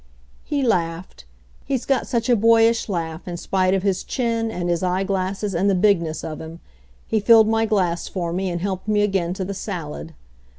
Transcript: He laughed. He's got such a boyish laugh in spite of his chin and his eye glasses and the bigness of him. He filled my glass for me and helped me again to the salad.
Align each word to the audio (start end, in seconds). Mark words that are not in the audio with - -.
He 0.43 0.63
laughed. 0.63 1.25
He's 1.63 1.85
got 1.85 2.07
such 2.07 2.27
a 2.27 2.35
boyish 2.35 2.89
laugh 2.89 3.27
in 3.27 3.37
spite 3.37 3.75
of 3.75 3.83
his 3.83 4.03
chin 4.03 4.49
and 4.49 4.67
his 4.67 4.81
eye 4.81 5.03
glasses 5.03 5.53
and 5.53 5.69
the 5.69 5.75
bigness 5.75 6.23
of 6.23 6.41
him. 6.41 6.59
He 7.05 7.19
filled 7.19 7.47
my 7.47 7.67
glass 7.67 8.07
for 8.07 8.33
me 8.33 8.49
and 8.49 8.61
helped 8.61 8.87
me 8.87 9.03
again 9.03 9.35
to 9.35 9.45
the 9.45 9.53
salad. 9.53 10.15